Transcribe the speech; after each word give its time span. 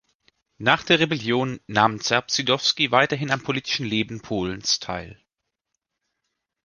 Nach 0.57 0.81
der 0.81 0.99
Rebellion 0.99 1.59
nahm 1.67 1.99
Zebrzydowski 1.99 2.89
weiterhin 2.89 3.29
am 3.29 3.43
politischen 3.43 3.85
Leben 3.85 4.19
Polens 4.23 4.79
teil. 4.79 5.21